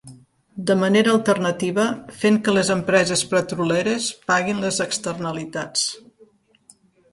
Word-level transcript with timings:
De 0.69 0.75
manera 0.83 1.11
alternativa, 1.17 1.83
fent 2.21 2.39
que 2.47 2.55
les 2.55 2.71
empreses 2.77 3.23
petroleres 3.35 4.09
paguin 4.33 4.65
les 4.67 4.83
externalitats. 4.89 5.87